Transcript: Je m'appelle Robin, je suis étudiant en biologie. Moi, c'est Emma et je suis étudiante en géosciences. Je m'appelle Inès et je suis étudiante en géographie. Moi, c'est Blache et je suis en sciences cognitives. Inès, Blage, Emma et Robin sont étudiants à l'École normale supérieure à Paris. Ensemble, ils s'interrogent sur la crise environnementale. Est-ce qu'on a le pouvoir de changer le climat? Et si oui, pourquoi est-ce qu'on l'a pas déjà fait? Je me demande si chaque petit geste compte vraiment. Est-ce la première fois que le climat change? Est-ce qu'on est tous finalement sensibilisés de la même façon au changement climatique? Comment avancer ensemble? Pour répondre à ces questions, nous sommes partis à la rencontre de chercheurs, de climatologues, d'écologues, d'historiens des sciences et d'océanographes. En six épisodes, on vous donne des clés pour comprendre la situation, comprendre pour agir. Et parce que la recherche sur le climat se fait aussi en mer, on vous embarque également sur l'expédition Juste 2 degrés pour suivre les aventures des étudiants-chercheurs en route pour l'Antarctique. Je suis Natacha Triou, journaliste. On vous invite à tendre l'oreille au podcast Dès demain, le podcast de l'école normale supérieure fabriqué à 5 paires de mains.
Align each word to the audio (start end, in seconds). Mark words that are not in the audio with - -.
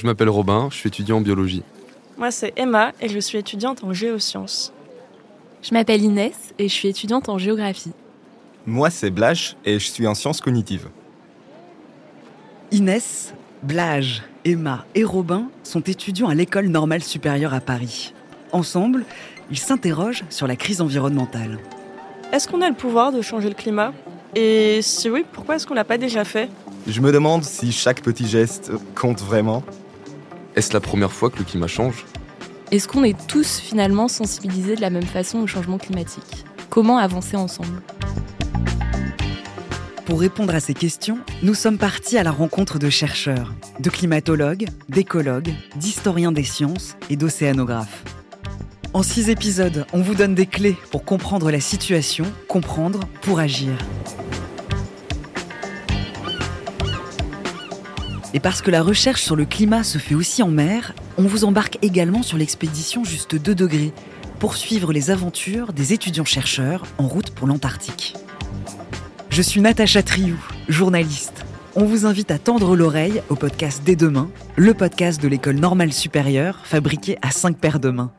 Je 0.00 0.06
m'appelle 0.06 0.30
Robin, 0.30 0.68
je 0.70 0.76
suis 0.76 0.88
étudiant 0.88 1.18
en 1.18 1.20
biologie. 1.20 1.62
Moi, 2.16 2.30
c'est 2.30 2.54
Emma 2.56 2.92
et 3.02 3.08
je 3.10 3.18
suis 3.18 3.36
étudiante 3.36 3.84
en 3.84 3.92
géosciences. 3.92 4.72
Je 5.60 5.74
m'appelle 5.74 6.02
Inès 6.02 6.54
et 6.58 6.68
je 6.68 6.72
suis 6.72 6.88
étudiante 6.88 7.28
en 7.28 7.36
géographie. 7.36 7.92
Moi, 8.64 8.88
c'est 8.88 9.10
Blache 9.10 9.56
et 9.66 9.78
je 9.78 9.86
suis 9.86 10.06
en 10.06 10.14
sciences 10.14 10.40
cognitives. 10.40 10.88
Inès, 12.72 13.34
Blage, 13.62 14.22
Emma 14.46 14.86
et 14.94 15.04
Robin 15.04 15.50
sont 15.64 15.82
étudiants 15.82 16.30
à 16.30 16.34
l'École 16.34 16.68
normale 16.68 17.02
supérieure 17.02 17.52
à 17.52 17.60
Paris. 17.60 18.14
Ensemble, 18.52 19.04
ils 19.50 19.58
s'interrogent 19.58 20.24
sur 20.30 20.46
la 20.46 20.56
crise 20.56 20.80
environnementale. 20.80 21.58
Est-ce 22.32 22.48
qu'on 22.48 22.62
a 22.62 22.70
le 22.70 22.74
pouvoir 22.74 23.12
de 23.12 23.20
changer 23.20 23.50
le 23.50 23.54
climat? 23.54 23.92
Et 24.34 24.80
si 24.80 25.10
oui, 25.10 25.26
pourquoi 25.30 25.56
est-ce 25.56 25.66
qu'on 25.66 25.74
l'a 25.74 25.84
pas 25.84 25.98
déjà 25.98 26.24
fait? 26.24 26.48
Je 26.86 27.02
me 27.02 27.12
demande 27.12 27.44
si 27.44 27.70
chaque 27.70 28.00
petit 28.00 28.26
geste 28.26 28.72
compte 28.94 29.20
vraiment. 29.20 29.62
Est-ce 30.60 30.74
la 30.74 30.80
première 30.80 31.10
fois 31.10 31.30
que 31.30 31.38
le 31.38 31.44
climat 31.44 31.68
change? 31.68 32.04
Est-ce 32.70 32.86
qu'on 32.86 33.02
est 33.02 33.16
tous 33.26 33.60
finalement 33.60 34.08
sensibilisés 34.08 34.76
de 34.76 34.82
la 34.82 34.90
même 34.90 35.06
façon 35.06 35.38
au 35.38 35.46
changement 35.46 35.78
climatique? 35.78 36.44
Comment 36.68 36.98
avancer 36.98 37.34
ensemble? 37.34 37.80
Pour 40.04 40.20
répondre 40.20 40.54
à 40.54 40.60
ces 40.60 40.74
questions, 40.74 41.16
nous 41.42 41.54
sommes 41.54 41.78
partis 41.78 42.18
à 42.18 42.24
la 42.24 42.30
rencontre 42.30 42.78
de 42.78 42.90
chercheurs, 42.90 43.54
de 43.78 43.88
climatologues, 43.88 44.66
d'écologues, 44.90 45.54
d'historiens 45.76 46.30
des 46.30 46.44
sciences 46.44 46.94
et 47.08 47.16
d'océanographes. 47.16 48.04
En 48.92 49.02
six 49.02 49.30
épisodes, 49.30 49.86
on 49.94 50.02
vous 50.02 50.14
donne 50.14 50.34
des 50.34 50.44
clés 50.44 50.76
pour 50.90 51.06
comprendre 51.06 51.50
la 51.50 51.60
situation, 51.60 52.26
comprendre 52.48 53.00
pour 53.22 53.40
agir. 53.40 53.72
Et 58.32 58.40
parce 58.40 58.62
que 58.62 58.70
la 58.70 58.82
recherche 58.82 59.22
sur 59.22 59.34
le 59.34 59.44
climat 59.44 59.82
se 59.82 59.98
fait 59.98 60.14
aussi 60.14 60.42
en 60.42 60.50
mer, 60.50 60.94
on 61.18 61.24
vous 61.24 61.44
embarque 61.44 61.78
également 61.82 62.22
sur 62.22 62.38
l'expédition 62.38 63.02
Juste 63.02 63.34
2 63.34 63.54
degrés 63.54 63.92
pour 64.38 64.56
suivre 64.56 64.92
les 64.92 65.10
aventures 65.10 65.72
des 65.72 65.92
étudiants-chercheurs 65.92 66.84
en 66.98 67.08
route 67.08 67.30
pour 67.30 67.46
l'Antarctique. 67.46 68.14
Je 69.30 69.42
suis 69.42 69.60
Natacha 69.60 70.02
Triou, 70.02 70.38
journaliste. 70.68 71.44
On 71.74 71.84
vous 71.84 72.06
invite 72.06 72.30
à 72.30 72.38
tendre 72.38 72.74
l'oreille 72.76 73.22
au 73.28 73.36
podcast 73.36 73.82
Dès 73.84 73.96
demain, 73.96 74.30
le 74.56 74.74
podcast 74.74 75.20
de 75.20 75.28
l'école 75.28 75.56
normale 75.56 75.92
supérieure 75.92 76.60
fabriqué 76.64 77.18
à 77.22 77.30
5 77.30 77.56
paires 77.56 77.80
de 77.80 77.90
mains. 77.90 78.12